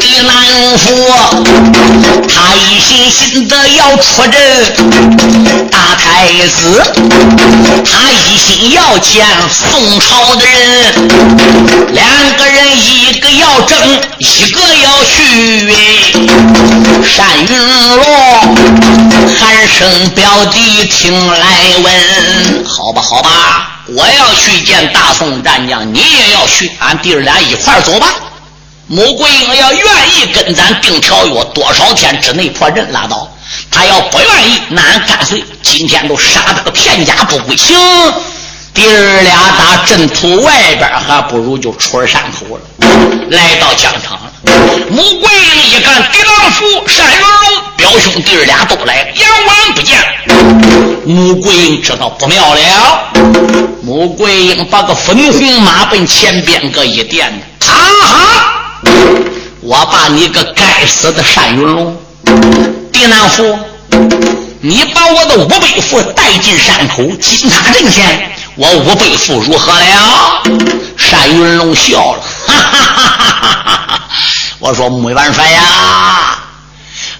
[0.00, 0.34] 李南
[0.78, 0.84] 府
[2.28, 4.34] 他一心心的要出阵，
[5.70, 6.82] 大太子
[7.84, 11.08] 他一心要见宋朝的人，
[11.92, 12.04] 两
[12.36, 13.78] 个人一个要争，
[14.18, 15.16] 一个要去。
[17.16, 17.50] 单云
[17.96, 18.00] 龙
[19.36, 21.46] 喊声表弟，听来
[21.82, 22.64] 闻。
[22.64, 28.14] 好吧，好吧，我要去见大宋战将，你也要去，俺弟儿俩一块儿走吧。
[28.86, 29.84] 穆桂英要愿
[30.16, 33.30] 意跟咱定条约，多少天之内破阵拉倒。
[33.70, 37.56] 他要不愿意，那俺干脆今天都杀他个片甲不归。
[37.56, 37.76] 行，
[38.72, 42.88] 弟儿俩打阵图外边，还不如就出山口了，
[43.30, 44.18] 来到疆场。
[44.90, 46.02] 穆桂英一看，
[48.10, 50.04] 兄弟俩都来了，杨完不见了。
[51.04, 53.10] 穆桂英知道不妙了，
[53.82, 57.30] 穆桂英把个粉红马奔前边个一垫，
[57.60, 58.80] 哈哈！
[59.60, 61.96] 我把你个该死的单云龙，
[62.90, 63.58] 狄南福，
[64.60, 70.42] 你把我的五倍父带进山口金塔阵前，我五倍父如何了？
[71.12, 74.00] 单云龙笑了，哈哈哈哈哈哈！
[74.60, 75.62] 我说穆元帅呀，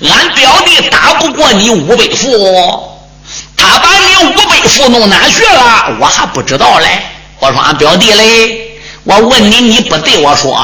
[0.00, 2.98] 俺表弟打不过你五倍父，
[3.56, 5.96] 他把你五倍父弄哪去了？
[6.00, 6.86] 我还不知道嘞。
[7.40, 10.56] 我说俺表弟嘞，我问你，你不对我说。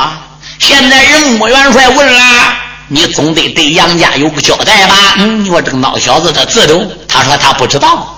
[0.58, 2.20] 现在人穆元帅问了，
[2.88, 4.94] 你总得对杨家有个交代吧？
[5.18, 8.16] 嗯，你说这个孬小子他自动，他说他不知道。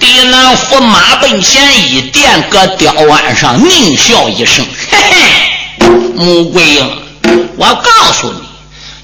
[0.00, 5.86] 狄南驸马奔前一点，搁吊鞍上狞笑一声：“嘿嘿，
[6.16, 7.02] 穆桂英，
[7.56, 8.40] 我告诉你，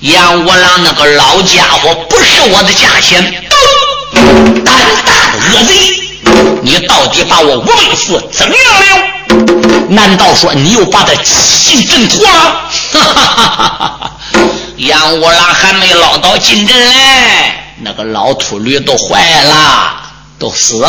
[0.00, 3.20] 杨五郎那个老家伙不是我的价钱。
[4.64, 4.74] 胆
[5.04, 5.72] 大的恶贼，
[6.62, 8.86] 你到底把我五位父怎样了？
[9.88, 14.12] 难道说你又把他气阵脱了？”哈哈哈哈哈！
[14.76, 20.00] 杨五郎还没捞到进阵嘞，那个老秃驴都坏了，
[20.38, 20.88] 都死了。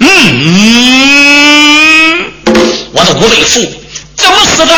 [0.00, 0.08] 嗯，
[2.92, 3.60] 我的五位父
[4.16, 4.72] 怎么死的？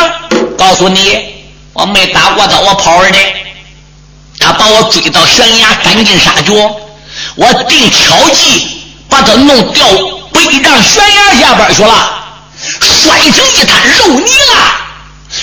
[0.55, 1.36] 告诉你，
[1.77, 3.19] 我没打过他，我跑儿的。
[4.39, 6.51] 他把我追到悬崖，赶尽杀绝。
[7.35, 9.85] 我定巧计把他弄掉
[10.33, 11.93] 背上悬崖下边去了，
[12.81, 14.55] 摔成一滩肉泥了。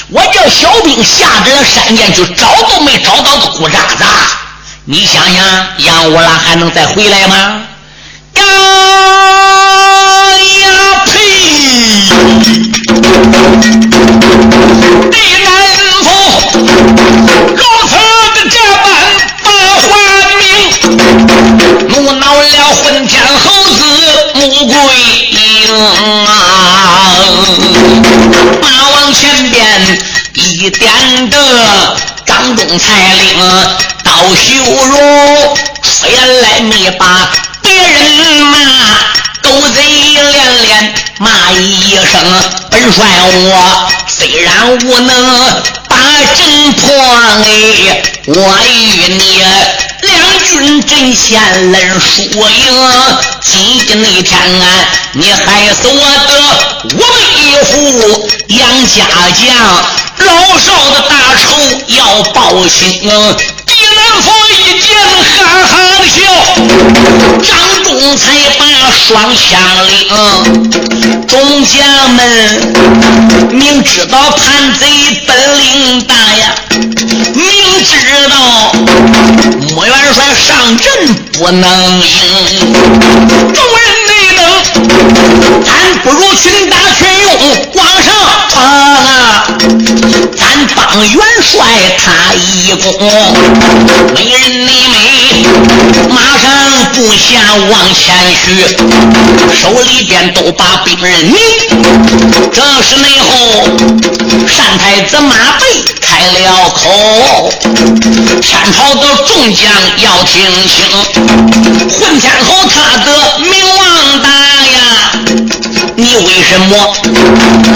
[0.09, 4.05] 我叫小兵下这山涧去找都没找到个骨渣子，
[4.87, 7.63] 你想想杨五郎还能再回来吗？
[8.35, 8.43] 呀
[10.63, 11.13] 呀呸！
[17.15, 17.95] 如此
[18.35, 18.87] 的这般
[19.43, 19.47] 把
[19.81, 19.89] 话
[20.41, 20.43] 明，
[21.89, 22.47] 怒恼了
[22.83, 23.13] 混天
[23.45, 23.45] 猴
[23.75, 23.79] 子
[24.35, 24.75] 穆桂
[25.31, 25.37] 英
[26.27, 26.29] 啊！
[28.61, 29.55] 马往前边。
[30.37, 31.37] 一点的
[32.27, 33.39] 张仲才领
[34.03, 34.45] 刀修
[34.87, 35.57] 容，
[36.09, 37.31] 原来没把
[37.63, 37.87] 别人
[38.47, 38.57] 骂，
[39.45, 42.13] 狗贼连连骂一声。
[42.71, 45.97] 本帅我虽然无能把
[46.35, 48.35] 阵破，哎，我
[48.67, 49.43] 与你
[50.01, 50.13] 两
[50.49, 52.65] 军阵前论输赢。
[53.43, 54.67] 今天那天啊，
[55.13, 55.95] 你害死我
[56.27, 56.33] 的
[56.85, 59.45] 五妹夫杨家将。
[60.17, 61.45] 老少的大仇
[61.89, 63.11] 要报清，
[68.17, 69.93] 才把双枪领，
[71.27, 71.75] 众将
[72.11, 72.21] 们
[73.51, 74.87] 明知道叛贼
[75.27, 76.55] 本领大呀，
[77.35, 77.45] 明
[77.85, 77.91] 知
[78.29, 78.35] 道
[79.75, 80.87] 穆元帅上阵
[81.33, 81.69] 不能
[82.01, 82.09] 赢，
[83.53, 84.41] 众人内等，
[85.65, 85.69] 咱
[86.03, 87.29] 不如群打群用，
[87.75, 88.15] 往上
[88.63, 89.47] 啊！
[90.39, 90.43] 咱
[90.77, 91.53] 帮元帅
[91.99, 92.91] 他一功，
[94.15, 94.95] 美人妹妹
[96.95, 98.15] 马上步下往前
[98.45, 98.47] 去，
[99.61, 101.35] 手里边都把兵刃拧。
[102.53, 103.33] 这时内后，
[104.57, 105.67] 单太子马背
[106.01, 107.51] 开了口，
[108.41, 109.67] 天朝的众将
[110.03, 110.35] 要听
[110.69, 110.75] 清，
[111.99, 114.77] 混天侯他的名望大呀。
[115.97, 116.73] 你为什么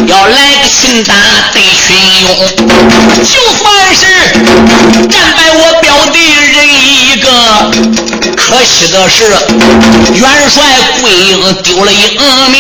[0.07, 1.15] 要来个群打
[1.53, 2.29] 对群勇？
[3.25, 4.03] 就算是
[5.09, 6.19] 战败我表弟
[6.53, 7.27] 人一个，
[8.49, 9.25] 可惜的是
[10.15, 10.63] 元帅
[11.03, 12.01] 桂英丢了英
[12.51, 12.57] 名。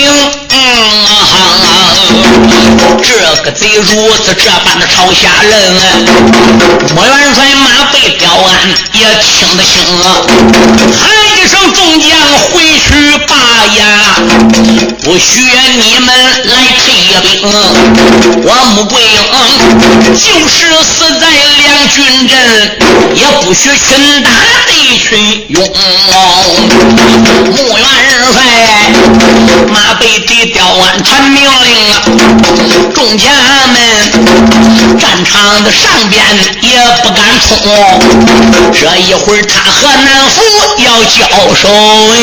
[3.03, 3.85] 这个贼如
[4.23, 5.51] 此这般的朝下人，
[6.95, 9.83] 莫元帅马被刁安也听得清，
[10.93, 12.11] 喊一声众将
[12.53, 12.89] 回去
[13.27, 13.35] 罢
[13.79, 13.81] 呀！
[15.03, 16.09] 不许你们
[16.45, 16.53] 来
[16.85, 16.87] 退
[17.23, 17.29] 兵！
[18.43, 19.17] 我穆桂英
[20.15, 21.97] 就是死在两军
[22.29, 22.37] 阵，
[23.15, 24.31] 也不许群打
[24.67, 25.57] 对群勇。
[27.47, 27.85] 穆元
[28.33, 28.37] 帅
[29.69, 31.67] 马背的刁鞍传命令，
[32.95, 33.33] 众将
[33.73, 33.77] 们
[34.99, 36.23] 战场的上边
[36.63, 36.69] 也
[37.03, 37.49] 不敢冲。
[38.73, 40.37] 这一会儿他和南府
[40.85, 41.17] 要交
[41.55, 41.69] 手，
[42.13, 42.17] 哎，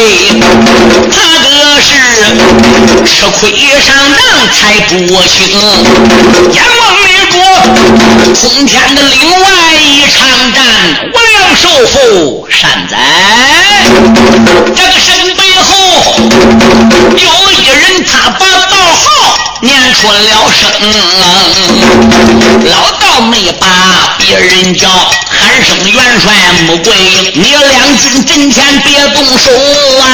[1.12, 1.46] 他可
[1.82, 2.65] 是。
[3.06, 3.42] 吃亏
[3.82, 4.20] 上当
[4.54, 4.94] 才不
[5.28, 5.40] 行，
[6.52, 7.34] 阎王没着
[8.34, 10.16] 通天的另外一场
[10.54, 10.64] 战，
[11.14, 12.94] 我俩受父善哉。
[14.76, 15.70] 这个身背后
[17.12, 19.35] 有一人，他把道号
[19.66, 20.20] 念出了
[20.54, 20.62] 声，
[22.70, 23.66] 老道没把
[24.20, 26.32] 别人叫，喊声元帅
[26.68, 29.50] 穆桂英，你两军阵前别动手
[30.02, 30.06] 啊！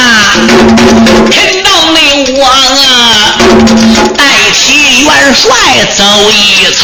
[1.30, 1.96] 天道没
[2.38, 3.36] 我啊，
[4.16, 4.24] 代
[4.54, 5.44] 替元帅
[5.98, 6.34] 走一
[6.74, 6.82] 层。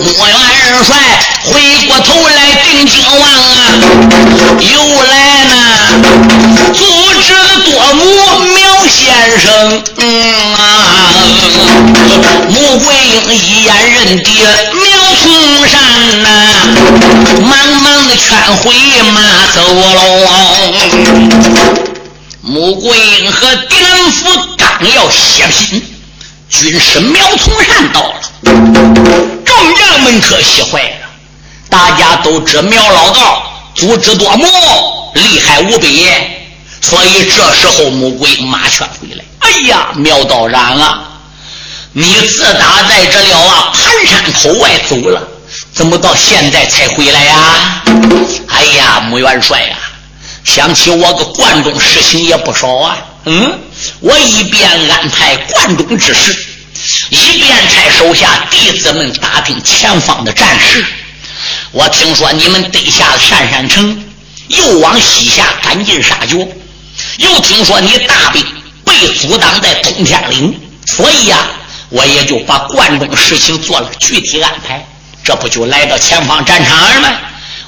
[0.00, 0.32] 穆元
[0.86, 0.96] 帅
[1.44, 1.46] 回
[1.88, 3.60] 过头来定睛望啊，
[4.60, 4.72] 又
[5.02, 5.12] 来
[5.50, 5.52] 那
[6.72, 6.80] 组
[7.22, 7.26] 织
[7.64, 8.00] 多母
[8.54, 8.57] 苗
[8.88, 9.82] 先生。
[9.96, 10.60] 嗯啊，
[12.48, 14.32] 穆桂英一眼认爹
[14.72, 14.82] 苗
[15.22, 15.26] 从
[15.68, 15.72] 山
[16.22, 16.26] 呐，
[17.42, 17.50] 忙
[17.82, 18.26] 忙的劝
[18.56, 18.72] 回
[19.12, 19.20] 马
[19.54, 19.98] 走喽。
[22.40, 24.24] 穆桂英和狄仁福
[24.56, 25.82] 刚要血拼，
[26.48, 28.14] 军师苗从善到了，
[29.44, 31.06] 众将们可喜坏了。
[31.68, 33.42] 大家都知苗老道
[33.74, 34.46] 足智多谋，
[35.14, 36.08] 厉害无比，
[36.80, 39.24] 所以这时候穆桂英马劝回来。
[39.40, 41.02] 哎呀，苗道长啊，
[41.92, 45.26] 你自打在这了啊盘山口外走了，
[45.72, 47.82] 怎么到现在才回来呀？
[48.48, 49.76] 哎呀，穆元帅呀，
[50.44, 52.96] 想起我个关中事情也不少啊。
[53.24, 53.58] 嗯，
[54.00, 56.36] 我一边安排关中之事，
[57.10, 60.84] 一边差手下弟子们打听前方的战事。
[61.72, 64.04] 我听说你们得下了单山城，
[64.48, 66.48] 又往西下赶尽杀绝，
[67.18, 68.44] 又听说你大兵。
[68.84, 71.36] 被阻挡在通天岭，所以呀，
[71.90, 74.82] 我也就把关中事情做了具体安排，
[75.22, 77.08] 这不就来到前方战场了吗？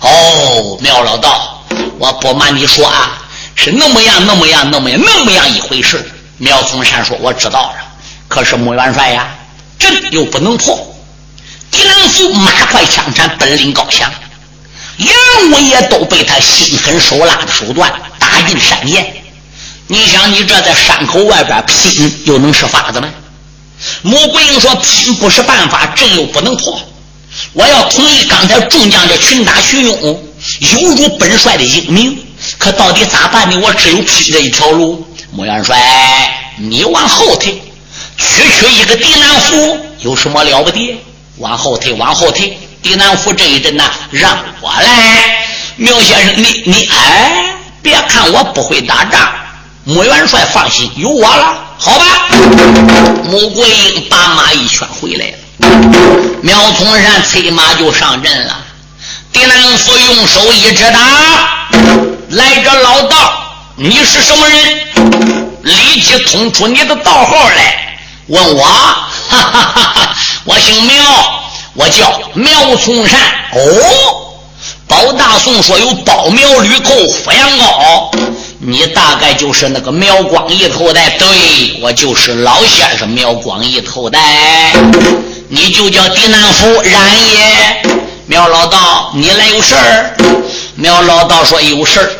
[0.00, 1.62] 哦，苗老道，
[1.98, 3.18] 我不瞒你说啊，
[3.54, 6.10] 是那么样，那么样，那么样，那么样一回事。
[6.38, 7.74] 苗宗山说：“我知道了，
[8.26, 9.28] 可是穆元帅呀，
[9.78, 10.96] 阵又不能破，
[11.70, 14.10] 狄仁福马快枪斩，本领高强，
[14.96, 19.16] 杨武也都被他心狠手辣的手段打进山涧。”
[19.92, 23.08] 你想，你这在山口外边拼，又能是法子吗？
[24.02, 26.80] 穆桂英说：“拼不是办法，阵又不能破。
[27.54, 30.00] 我要同意刚才众将的群打徐勇，
[30.60, 32.24] 有辱本帅的英名。
[32.56, 33.58] 可到底咋办呢？
[33.60, 35.04] 我只有拼这一条路。
[35.32, 35.76] 穆元帅，
[36.56, 37.60] 你往后退，
[38.16, 41.02] 区区一个狄南府有什么了不得？
[41.38, 42.56] 往后退，往后退。
[42.80, 45.46] 狄南府这一阵呐，让我来。
[45.74, 49.28] 苗先生，你你哎，别看我不会打仗。”
[49.90, 52.04] 穆元帅放心，有我了，好吧。
[53.24, 55.36] 穆桂英把马一圈回来了，
[56.42, 58.56] 苗从山催马就上阵了。
[59.32, 61.00] 狄南府用手一指打，
[62.28, 63.32] 来者老道，
[63.74, 64.86] 你是什么人？
[65.64, 68.62] 立即捅出你的道号来，问我。
[68.64, 68.96] 哈
[69.28, 70.94] 哈哈哈我姓苗，
[71.74, 73.18] 我叫苗从山。
[73.54, 73.58] 哦，
[74.86, 78.12] 包大宋说有包苗吕寇扶阳高。
[78.62, 84.20] 你大概就是那个苗光义头戴，对我就是老先生苗光义头戴，
[85.48, 86.92] 你就叫狄南府然
[87.32, 87.82] 也。
[88.26, 90.14] 苗老道，你来有事儿？
[90.74, 92.10] 苗老道说有事儿。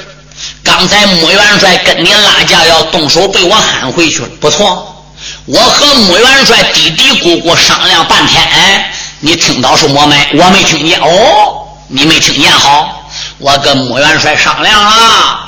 [0.65, 4.29] 刚才穆元帅跟你拉架要动手，被我喊回去了。
[4.41, 5.05] 不错，
[5.45, 10.17] 我和穆元帅嘀嘀咕咕商量半天，你听到什么没？
[10.39, 10.99] 我没听见。
[11.01, 12.51] 哦，你没听见？
[12.51, 15.40] 好，我跟穆元帅商量了。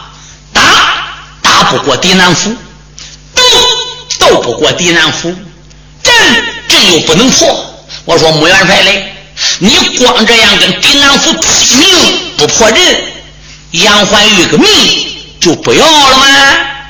[1.64, 2.50] 不过狄南府，
[3.34, 3.42] 斗
[4.18, 5.34] 斗不过狄南府，
[6.02, 6.14] 阵
[6.68, 7.74] 阵又不能破。
[8.04, 9.14] 我说穆元帅嘞，
[9.58, 11.88] 你光这样跟狄南府拼命
[12.36, 12.82] 不破阵，
[13.72, 14.68] 杨怀玉个命
[15.40, 16.26] 就不要了吗？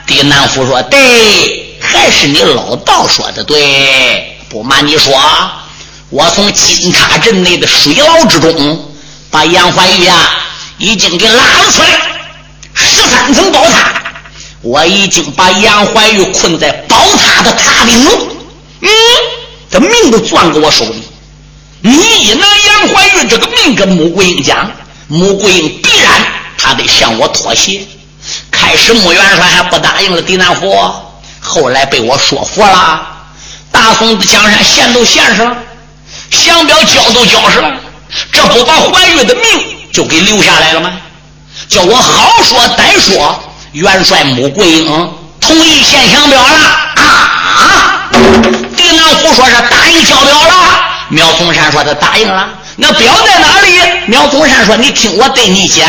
[0.06, 4.36] 狄南府说：“对，还是你老道说的对。
[4.48, 5.14] 不瞒你说，
[6.10, 8.92] 我从金塔镇内的水牢之中，
[9.30, 10.34] 把杨怀玉啊
[10.78, 11.88] 已经给拉了出来，
[12.74, 13.94] 十三层宝塔。”
[14.62, 18.10] 我已经把杨怀玉困在宝塔的塔顶了，
[18.80, 18.88] 嗯，
[19.70, 21.02] 这命都攥在我手里。
[21.80, 24.70] 你一拿杨怀玉这个命跟穆桂英讲，
[25.08, 27.84] 穆桂英必然他得向我妥协。
[28.52, 30.72] 开始穆元帅还不答应了狄南虎，
[31.40, 33.08] 后来被我说服了。
[33.72, 35.56] 大宋的江山献都献上了，
[36.30, 37.80] 降表交都交上了，
[38.30, 39.44] 这不把怀玉的命
[39.92, 40.92] 就给留下来了吗？
[41.68, 43.42] 叫我好说歹说。
[43.72, 44.86] 元帅穆桂英
[45.40, 46.54] 同意献降表了
[46.96, 48.10] 啊！
[48.76, 50.54] 丁老虎说是答应交表了。
[51.08, 52.48] 苗宗山说他答应了。
[52.76, 53.80] 那表在哪里？
[54.06, 55.86] 苗宗山说：“你听我对你讲。”